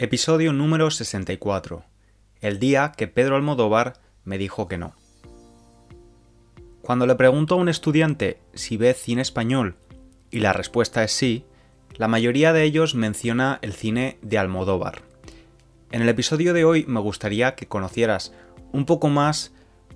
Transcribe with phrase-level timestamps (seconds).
[0.00, 1.82] Episodio número 64.
[2.40, 4.94] El día que Pedro Almodóvar me dijo que no.
[6.82, 9.74] Cuando le pregunto a un estudiante si ve cine español
[10.30, 11.46] y la respuesta es sí,
[11.96, 15.02] la mayoría de ellos menciona el cine de Almodóvar.
[15.90, 18.32] En el episodio de hoy me gustaría que conocieras
[18.70, 19.52] un poco más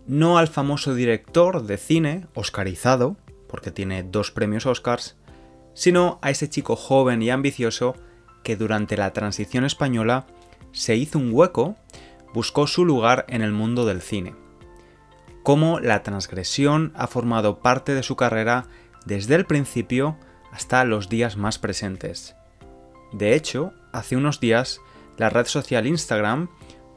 [0.09, 5.15] no al famoso director de cine, oscarizado, porque tiene dos premios Oscars,
[5.75, 7.95] sino a ese chico joven y ambicioso
[8.43, 10.27] que durante la transición española
[10.73, 11.77] se hizo un hueco,
[12.33, 14.35] buscó su lugar en el mundo del cine.
[15.43, 18.67] Cómo la transgresión ha formado parte de su carrera
[19.05, 20.17] desde el principio
[20.53, 22.37] hasta los días más presentes.
[23.13, 24.81] De hecho, hace unos días,
[25.19, 26.49] la red social Instagram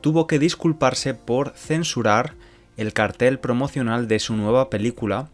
[0.02, 2.36] tuvo que disculparse por censurar
[2.78, 5.30] el cartel promocional de su nueva película,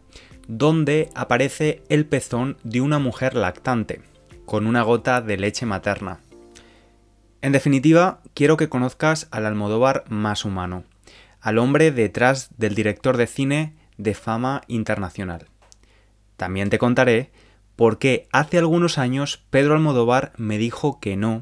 [0.48, 4.11] donde aparece el pezón de una mujer lactante
[4.52, 6.20] con una gota de leche materna.
[7.40, 10.84] En definitiva, quiero que conozcas al Almodóvar más humano,
[11.40, 15.46] al hombre detrás del director de cine de fama internacional.
[16.36, 17.30] También te contaré
[17.76, 21.40] por qué hace algunos años Pedro Almodóvar me dijo que no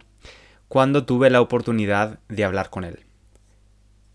[0.69, 3.07] cuando tuve la oportunidad de hablar con él.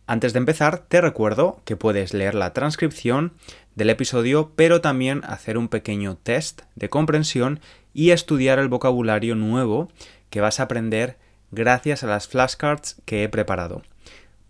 [0.07, 3.33] Antes de empezar, te recuerdo que puedes leer la transcripción
[3.75, 7.59] del episodio, pero también hacer un pequeño test de comprensión
[7.95, 9.89] y estudiar el vocabulario nuevo
[10.29, 11.17] que vas a aprender
[11.49, 13.83] gracias a las flashcards que he preparado.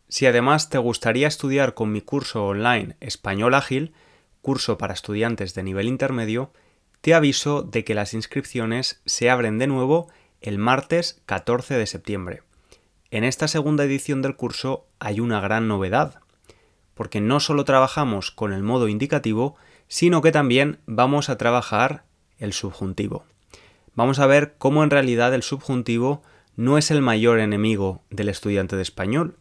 [0.08, 3.92] Si además te gustaría estudiar con mi curso online Español Ágil,
[4.42, 6.50] curso para estudiantes de nivel intermedio,
[7.00, 10.08] te aviso de que las inscripciones se abren de nuevo
[10.40, 12.42] el martes 14 de septiembre.
[13.12, 16.20] En esta segunda edición del curso hay una gran novedad,
[16.94, 19.56] porque no solo trabajamos con el modo indicativo,
[19.88, 22.04] sino que también vamos a trabajar
[22.38, 23.24] el subjuntivo.
[23.96, 26.22] Vamos a ver cómo en realidad el subjuntivo
[26.54, 29.36] no es el mayor enemigo del estudiante de español,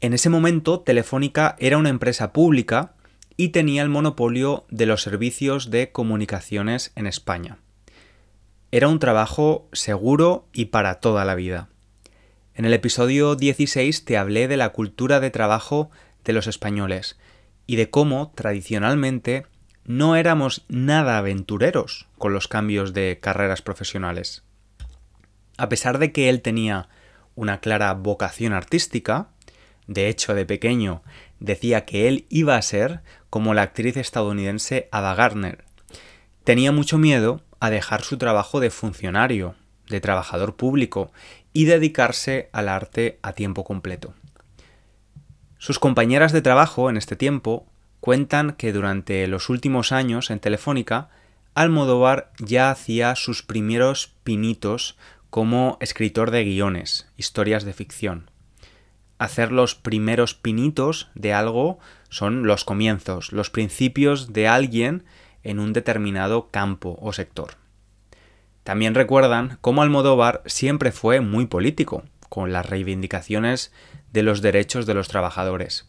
[0.00, 2.94] En ese momento, Telefónica era una empresa pública
[3.36, 7.58] y tenía el monopolio de los servicios de comunicaciones en España.
[8.70, 11.68] Era un trabajo seguro y para toda la vida.
[12.54, 15.90] En el episodio 16 te hablé de la cultura de trabajo
[16.24, 17.18] de los españoles
[17.66, 19.46] y de cómo, tradicionalmente,
[19.84, 24.42] no éramos nada aventureros con los cambios de carreras profesionales.
[25.56, 26.88] A pesar de que él tenía
[27.38, 29.28] una clara vocación artística,
[29.86, 31.02] de hecho de pequeño
[31.38, 33.00] decía que él iba a ser
[33.30, 35.64] como la actriz estadounidense Ada Gardner,
[36.42, 39.54] tenía mucho miedo a dejar su trabajo de funcionario,
[39.88, 41.12] de trabajador público,
[41.52, 44.14] y dedicarse al arte a tiempo completo.
[45.58, 47.66] Sus compañeras de trabajo en este tiempo
[48.00, 51.08] cuentan que durante los últimos años en Telefónica,
[51.54, 54.96] Almodóvar ya hacía sus primeros pinitos
[55.30, 58.30] como escritor de guiones, historias de ficción.
[59.18, 61.78] Hacer los primeros pinitos de algo
[62.08, 65.04] son los comienzos, los principios de alguien
[65.42, 67.56] en un determinado campo o sector.
[68.62, 73.72] También recuerdan cómo Almodóvar siempre fue muy político, con las reivindicaciones
[74.12, 75.88] de los derechos de los trabajadores.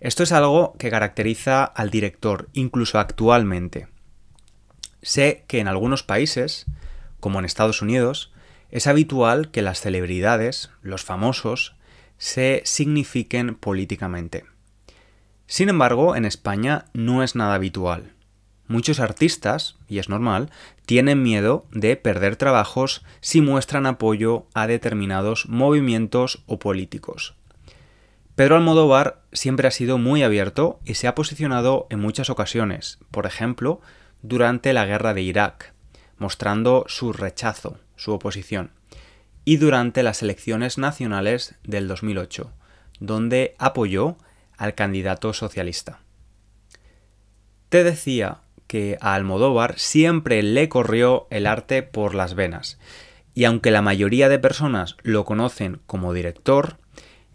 [0.00, 3.88] Esto es algo que caracteriza al director, incluso actualmente.
[5.00, 6.66] Sé que en algunos países,
[7.20, 8.33] como en Estados Unidos,
[8.74, 11.76] es habitual que las celebridades, los famosos,
[12.18, 14.46] se signifiquen políticamente.
[15.46, 18.10] Sin embargo, en España no es nada habitual.
[18.66, 20.50] Muchos artistas, y es normal,
[20.86, 27.36] tienen miedo de perder trabajos si muestran apoyo a determinados movimientos o políticos.
[28.34, 33.26] Pedro Almodóvar siempre ha sido muy abierto y se ha posicionado en muchas ocasiones, por
[33.26, 33.80] ejemplo,
[34.22, 35.73] durante la guerra de Irak,
[36.18, 38.70] mostrando su rechazo, su oposición,
[39.44, 42.50] y durante las elecciones nacionales del 2008,
[43.00, 44.16] donde apoyó
[44.56, 46.00] al candidato socialista.
[47.68, 52.78] Te decía que a Almodóvar siempre le corrió el arte por las venas,
[53.34, 56.78] y aunque la mayoría de personas lo conocen como director,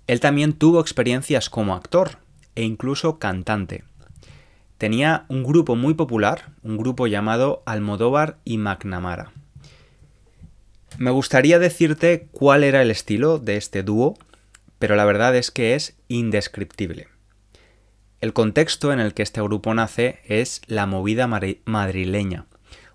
[0.08, 2.18] él también tuvo experiencias como actor
[2.56, 3.84] e incluso cantante.
[4.80, 9.34] Tenía un grupo muy popular, un grupo llamado Almodóvar y McNamara.
[10.98, 14.18] Me gustaría decirte cuál era el estilo de este dúo,
[14.80, 17.10] pero la verdad es que es indescriptible.
[18.22, 22.46] El contexto en el que este grupo nace es la movida madrileña,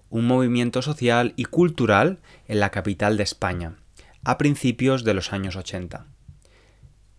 [0.09, 3.77] un movimiento social y cultural en la capital de España,
[4.25, 6.07] a principios de los años 80.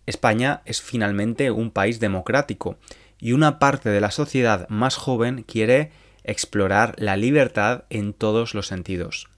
[0.06, 2.78] España es finalmente un país democrático
[3.18, 5.90] y una parte de la sociedad más joven quiere
[6.24, 9.28] explorar la libertad en todos los sentidos.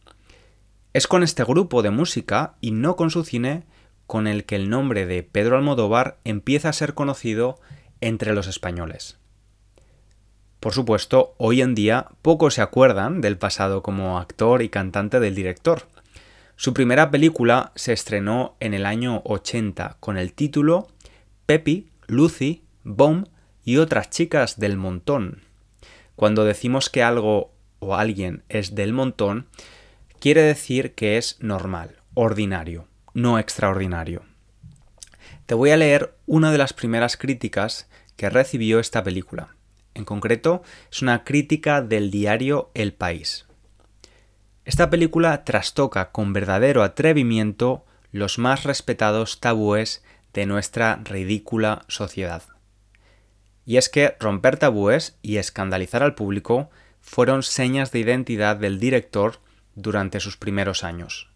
[0.92, 3.64] Es con este grupo de música y no con su cine
[4.06, 7.60] con el que el nombre de Pedro Almodóvar empieza a ser conocido
[8.00, 9.19] entre los españoles.
[10.60, 15.34] Por supuesto, hoy en día pocos se acuerdan del pasado como actor y cantante del
[15.34, 15.86] director.
[16.56, 20.88] Su primera película se estrenó en el año 80 con el título
[21.46, 23.28] Pepi, Lucy, Bomb
[23.68, 25.42] y otras chicas del montón.
[26.16, 29.46] Cuando decimos que algo o alguien es del montón,
[30.20, 34.22] quiere decir que es normal, ordinario, no extraordinario.
[35.44, 39.54] Te voy a leer una de las primeras críticas que recibió esta película.
[39.92, 43.44] En concreto, es una crítica del diario El País.
[44.64, 52.44] Esta película trastoca con verdadero atrevimiento los más respetados tabúes de nuestra ridícula sociedad.
[53.68, 56.70] Y es que romper tabúes y escandalizar al público
[57.02, 59.40] fueron señas de identidad del director
[59.74, 61.28] durante sus primeros años.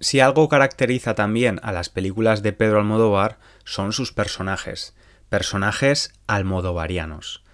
[0.00, 4.96] Si algo caracteriza también a las películas de Pedro Almodóvar son sus personajes,
[5.28, 7.44] personajes almodovarianos.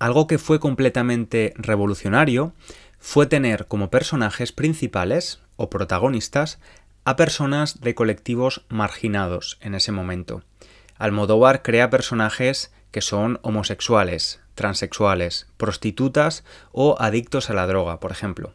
[0.00, 2.54] Algo que fue completamente revolucionario
[2.98, 6.58] fue tener como personajes principales o protagonistas
[7.04, 10.42] a personas de colectivos marginados en ese momento.
[10.96, 18.54] Almodóvar crea personajes que son homosexuales, transexuales, prostitutas o adictos a la droga, por ejemplo.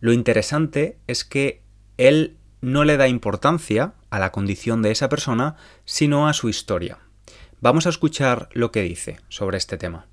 [0.00, 1.62] Lo interesante es que
[1.98, 6.98] él no le da importancia a la condición de esa persona, sino a su historia.
[7.60, 10.09] Vamos a escuchar lo que dice sobre este tema.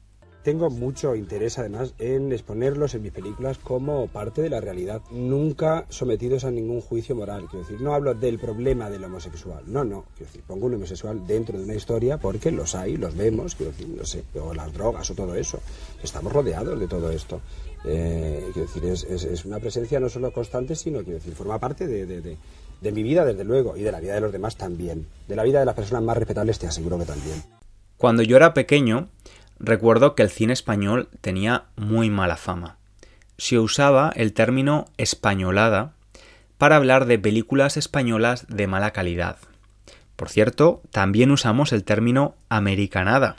[0.48, 5.86] Tengo mucho interés además en exponerlos en mis películas como parte de la realidad, nunca
[5.90, 7.48] sometidos a ningún juicio moral.
[7.52, 10.06] Quiero decir, no hablo del problema del homosexual, no, no.
[10.16, 13.74] Quiero decir, pongo un homosexual dentro de una historia porque los hay, los vemos, quiero
[13.74, 15.60] decir, no sé, o las drogas o todo eso.
[16.02, 17.42] Estamos rodeados de todo esto.
[17.84, 22.06] Eh, quiero decir, es, una presencia no solo constante, sino, quiero decir, forma parte de,
[22.06, 25.08] de mi vida, desde luego, y de la vida de los demás también.
[25.28, 27.44] De la vida de las personas más respetables, te aseguro que también.
[27.98, 29.10] Cuando yo era pequeño,
[29.60, 32.78] recuerdo que el cine español tenía muy mala fama.
[33.38, 35.94] Se usaba el término españolada
[36.58, 39.38] para hablar de películas españolas de mala calidad.
[40.16, 43.36] Por cierto, también usamos el término americanada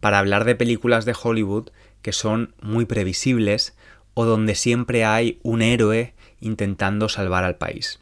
[0.00, 1.70] para hablar de películas de Hollywood
[2.02, 3.74] que son muy previsibles
[4.12, 8.00] o donde siempre hay un héroe intentando salvar al país.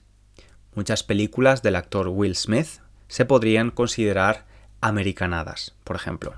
[0.75, 4.47] Muchas películas del actor Will Smith se podrían considerar
[4.81, 6.35] americanadas, por ejemplo.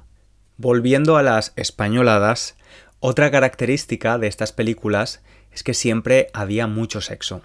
[0.57, 2.55] Volviendo a las españoladas,
[3.01, 5.21] otra característica de estas películas
[5.51, 7.43] es que siempre había mucho sexo.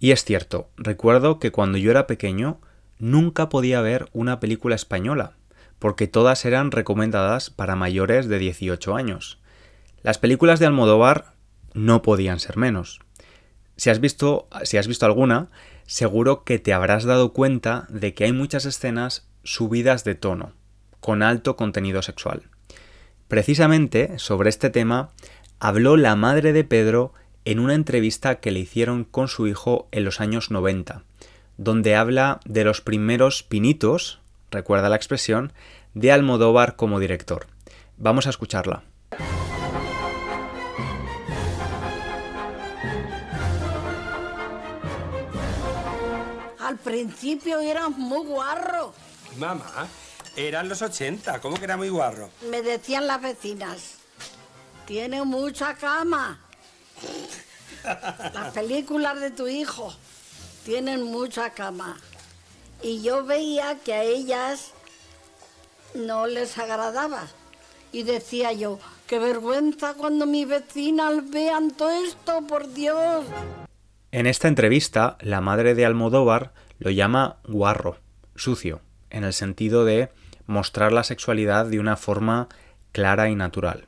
[0.00, 2.58] Y es cierto, recuerdo que cuando yo era pequeño
[2.98, 5.32] nunca podía ver una película española,
[5.78, 9.38] porque todas eran recomendadas para mayores de 18 años.
[10.02, 11.34] Las películas de Almodóvar
[11.74, 13.00] no podían ser menos.
[13.76, 15.48] Si has visto, si has visto alguna,
[15.86, 20.54] seguro que te habrás dado cuenta de que hay muchas escenas subidas de tono,
[21.00, 22.42] con alto contenido sexual.
[23.28, 25.10] Precisamente sobre este tema
[25.60, 27.12] habló la madre de Pedro
[27.44, 31.02] en una entrevista que le hicieron con su hijo en los años 90,
[31.56, 35.52] donde habla de los primeros pinitos, recuerda la expresión,
[35.94, 37.46] de Almodóvar como director.
[37.96, 38.84] Vamos a escucharla.
[46.60, 48.92] Al principio eras muy guarro.
[49.38, 49.88] Mamá,
[50.46, 52.30] eran los 80, ¿cómo que era muy guarro?
[52.48, 53.94] Me decían las vecinas.
[54.86, 56.40] Tiene mucha cama.
[57.84, 59.92] Las películas de tu hijo
[60.64, 61.98] tienen mucha cama.
[62.82, 64.72] Y yo veía que a ellas
[65.94, 67.26] no les agradaba.
[67.90, 68.78] Y decía yo,
[69.08, 73.24] qué vergüenza cuando mis vecinas vean todo esto, por Dios.
[74.12, 77.98] En esta entrevista, la madre de Almodóvar lo llama guarro,
[78.36, 78.80] sucio,
[79.10, 80.10] en el sentido de
[80.48, 82.48] mostrar la sexualidad de una forma
[82.90, 83.86] clara y natural.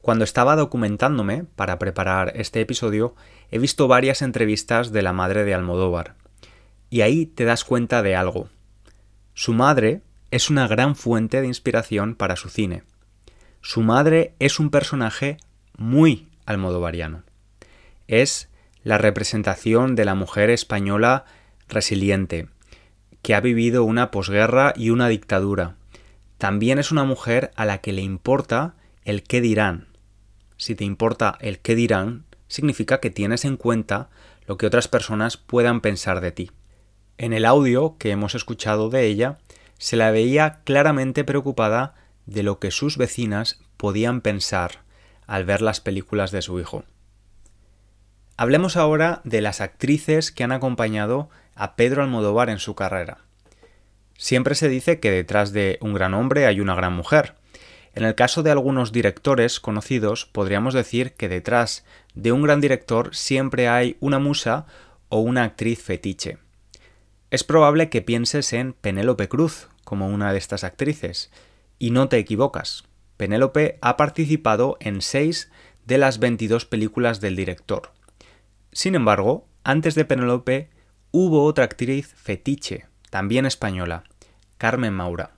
[0.00, 3.14] Cuando estaba documentándome para preparar este episodio,
[3.52, 6.16] he visto varias entrevistas de la madre de Almodóvar.
[6.90, 8.48] Y ahí te das cuenta de algo.
[9.34, 12.82] Su madre es una gran fuente de inspiración para su cine.
[13.60, 15.36] Su madre es un personaje
[15.76, 17.22] muy almodovariano.
[18.08, 18.48] Es
[18.82, 21.24] la representación de la mujer española
[21.68, 22.48] resiliente,
[23.22, 25.76] que ha vivido una posguerra y una dictadura.
[26.38, 28.74] También es una mujer a la que le importa
[29.04, 29.92] el qué dirán,
[30.62, 34.10] si te importa el qué dirán, significa que tienes en cuenta
[34.46, 36.52] lo que otras personas puedan pensar de ti.
[37.18, 39.38] En el audio que hemos escuchado de ella,
[39.78, 41.94] se la veía claramente preocupada
[42.26, 44.84] de lo que sus vecinas podían pensar
[45.26, 46.84] al ver las películas de su hijo.
[48.36, 53.18] Hablemos ahora de las actrices que han acompañado a Pedro Almodóvar en su carrera.
[54.16, 57.34] Siempre se dice que detrás de un gran hombre hay una gran mujer,
[57.94, 63.14] en el caso de algunos directores conocidos, podríamos decir que detrás de un gran director
[63.14, 64.66] siempre hay una musa
[65.10, 66.38] o una actriz fetiche.
[67.30, 71.30] Es probable que pienses en Penélope Cruz como una de estas actrices,
[71.78, 72.84] y no te equivocas.
[73.18, 75.50] Penélope ha participado en seis
[75.84, 77.92] de las 22 películas del director.
[78.72, 80.70] Sin embargo, antes de Penélope
[81.12, 84.04] hubo otra actriz fetiche, también española,
[84.56, 85.32] Carmen Maura.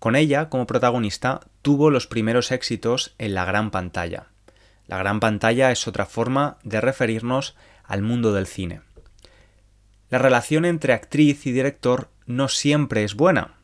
[0.00, 4.26] Con ella, como protagonista, tuvo los primeros éxitos en la gran pantalla.
[4.88, 8.80] La gran pantalla es otra forma de referirnos al mundo del cine.
[10.10, 13.54] La relación entre actriz y director no siempre es buena.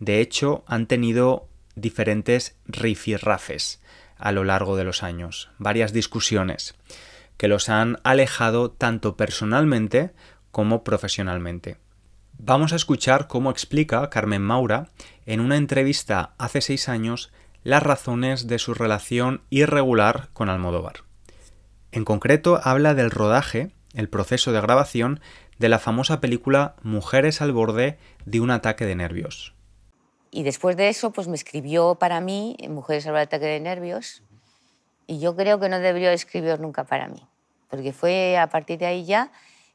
[0.00, 3.80] De hecho, han tenido diferentes rifirrafes
[4.16, 6.74] a lo largo de los años, varias discusiones
[7.36, 10.12] que los han alejado tanto personalmente
[10.50, 11.78] como profesionalmente.
[12.38, 14.88] Vamos a escuchar cómo explica Carmen Maura
[15.26, 21.04] en una entrevista hace seis años las razones de su relación irregular con Almodóvar.
[21.92, 25.20] En concreto habla del rodaje, el proceso de grabación
[25.58, 29.54] de la famosa película Mujeres al borde de un ataque de nervios.
[30.30, 33.60] Y después de eso, pues me escribió para mí Mujeres al borde de ataque de
[33.60, 34.22] nervios
[35.06, 37.26] y yo creo que no debió escribir nunca para mí,
[37.68, 39.30] porque fue a partir de ahí ya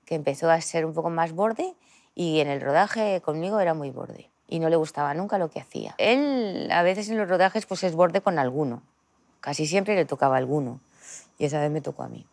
[0.05, 1.75] que empezó a ser un poco más borde
[2.15, 5.59] y en el rodaje conmigo era muy borde y no le gustaba nunca lo que
[5.59, 5.95] hacía.
[5.98, 8.81] Él a veces en los rodajes pues es borde con alguno,
[9.39, 10.81] casi siempre le tocaba alguno
[11.38, 12.25] y esa vez me tocó a mí.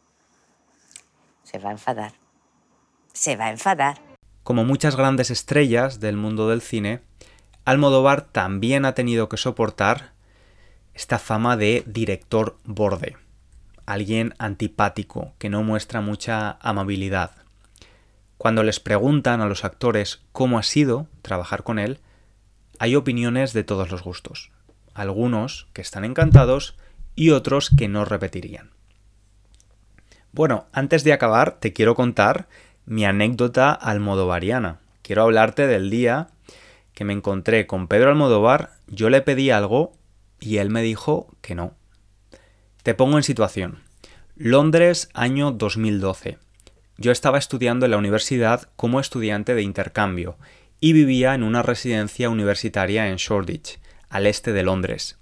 [1.44, 2.12] Se va a enfadar,
[3.12, 3.98] se va a enfadar.
[4.42, 7.02] Como muchas grandes estrellas del mundo del cine,
[7.64, 10.15] Almodóvar también ha tenido que soportar
[10.96, 13.18] esta fama de director borde,
[13.84, 17.32] alguien antipático que no muestra mucha amabilidad.
[18.38, 21.98] Cuando les preguntan a los actores cómo ha sido trabajar con él,
[22.78, 24.50] hay opiniones de todos los gustos.
[24.94, 26.78] Algunos que están encantados
[27.14, 28.70] y otros que no repetirían.
[30.32, 32.48] Bueno, antes de acabar, te quiero contar
[32.86, 34.78] mi anécdota almodovariana.
[35.02, 36.28] Quiero hablarte del día
[36.94, 39.92] que me encontré con Pedro Almodóvar, yo le pedí algo
[40.40, 41.74] y él me dijo que no.
[42.82, 43.80] Te pongo en situación.
[44.36, 46.38] Londres, año 2012.
[46.98, 50.36] Yo estaba estudiando en la universidad como estudiante de intercambio
[50.80, 53.78] y vivía en una residencia universitaria en Shoreditch,
[54.08, 55.18] al este de Londres.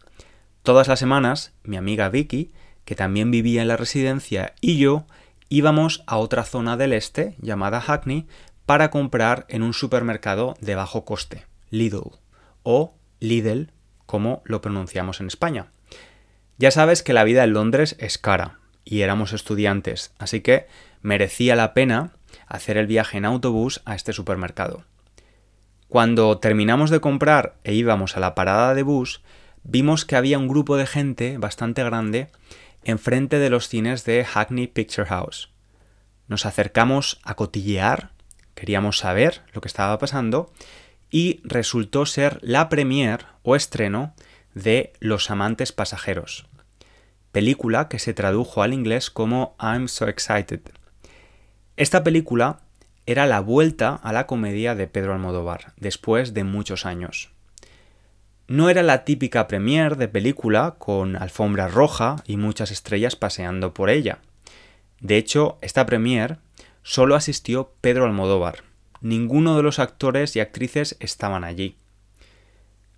[0.63, 2.53] Todas las semanas, mi amiga Vicky,
[2.85, 5.07] que también vivía en la residencia, y yo
[5.49, 8.27] íbamos a otra zona del este, llamada Hackney,
[8.67, 12.19] para comprar en un supermercado de bajo coste, Lidl,
[12.63, 13.71] o Lidl,
[14.07, 15.69] como lo pronunciamos en España.
[16.59, 20.67] Ya sabes que la vida en Londres es cara, y éramos estudiantes, así que
[21.03, 22.13] merecía la pena
[22.47, 24.85] hacer el viaje en autobús a este supermercado.
[25.89, 29.23] Cuando terminamos de comprar e íbamos a la parada de bus,
[29.63, 32.29] vimos que había un grupo de gente bastante grande
[32.85, 35.51] enfrente de los cines de Hackney Picture House.
[36.29, 38.11] Nos acercamos a cotillear,
[38.55, 40.53] queríamos saber lo que estaba pasando
[41.15, 44.17] y resultó ser la premier o estreno
[44.53, 46.49] de Los amantes pasajeros,
[47.31, 50.63] película que se tradujo al inglés como I'm so excited.
[51.77, 52.63] Esta película
[53.07, 57.31] era la vuelta a la comedia de Pedro Almodóvar, después de muchos años.
[58.49, 63.89] No era la típica premier de película con alfombra roja y muchas estrellas paseando por
[63.89, 64.19] ella.
[64.99, 66.39] De hecho, esta premier
[66.83, 68.74] solo asistió Pedro Almodóvar.
[69.05, 71.77] Ninguno de los actores y actrices estaban allí.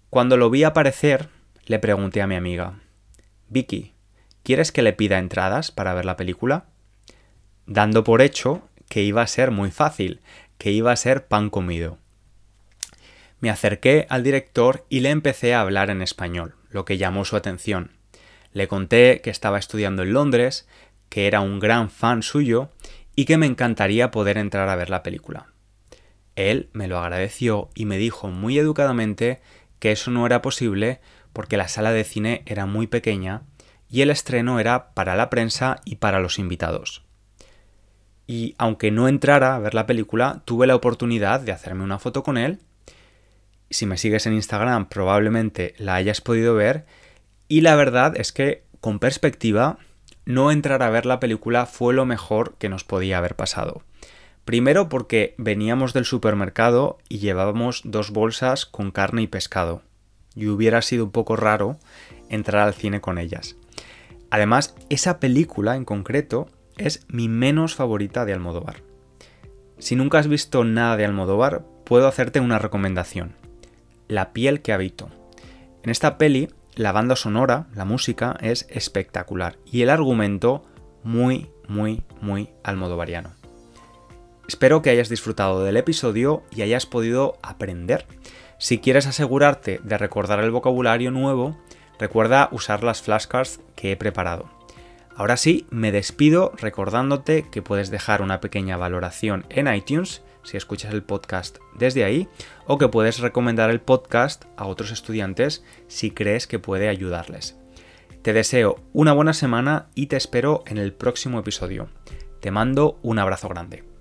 [0.08, 1.30] Cuando lo vi aparecer,
[1.64, 2.74] le pregunté a mi amiga,
[3.48, 3.92] Vicky,
[4.44, 6.66] ¿quieres que le pida entradas para ver la película?
[7.66, 10.20] Dando por hecho que iba a ser muy fácil,
[10.58, 11.98] que iba a ser pan comido.
[13.40, 17.34] Me acerqué al director y le empecé a hablar en español, lo que llamó su
[17.34, 17.90] atención.
[18.52, 20.68] Le conté que estaba estudiando en Londres,
[21.08, 22.70] que era un gran fan suyo
[23.16, 25.48] y que me encantaría poder entrar a ver la película.
[26.36, 29.40] Él me lo agradeció y me dijo muy educadamente
[29.78, 31.00] que eso no era posible
[31.32, 33.42] porque la sala de cine era muy pequeña
[33.90, 37.02] y el estreno era para la prensa y para los invitados.
[38.26, 42.22] Y aunque no entrara a ver la película, tuve la oportunidad de hacerme una foto
[42.22, 42.58] con él.
[43.70, 46.86] Si me sigues en Instagram probablemente la hayas podido ver.
[47.48, 49.78] Y la verdad es que, con perspectiva,
[50.24, 53.82] no entrar a ver la película fue lo mejor que nos podía haber pasado.
[54.46, 59.82] Primero porque veníamos del supermercado y llevábamos dos bolsas con carne y pescado
[60.36, 61.78] y hubiera sido un poco raro
[62.28, 63.56] entrar al cine con ellas.
[64.30, 68.82] Además, esa película en concreto es mi menos favorita de Almodóvar.
[69.78, 73.34] Si nunca has visto nada de Almodóvar, puedo hacerte una recomendación.
[74.06, 75.10] La piel que habito.
[75.82, 80.62] En esta peli, la banda sonora, la música, es espectacular y el argumento
[81.02, 83.35] muy, muy, muy almodovariano.
[84.48, 88.06] Espero que hayas disfrutado del episodio y hayas podido aprender.
[88.58, 91.58] Si quieres asegurarte de recordar el vocabulario nuevo,
[91.98, 94.48] recuerda usar las flashcards que he preparado.
[95.16, 100.94] Ahora sí, me despido recordándote que puedes dejar una pequeña valoración en iTunes si escuchas
[100.94, 102.28] el podcast desde ahí
[102.66, 107.56] o que puedes recomendar el podcast a otros estudiantes si crees que puede ayudarles.
[108.22, 111.88] Te deseo una buena semana y te espero en el próximo episodio.
[112.40, 113.95] Te mando un abrazo grande.